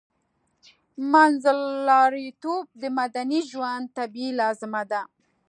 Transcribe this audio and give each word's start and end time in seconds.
منځلاریتوب 1.11 2.65
د 2.81 2.83
مدني 2.99 3.39
ژوند 3.51 3.85
طبیعي 3.97 4.29
لازمه 4.41 4.83
ده 4.91 5.01